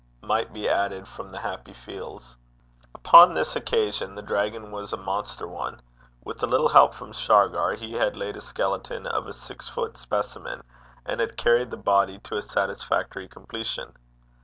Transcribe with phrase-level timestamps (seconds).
[0.23, 2.35] might be added from the happy fields.
[2.95, 5.79] Upon this occasion the dragon was a monster one.
[6.23, 9.97] With a little help from Shargar, he had laid the skeleton of a six foot
[9.97, 10.63] specimen,
[11.05, 13.93] and had carried the body to a satisfactory completion.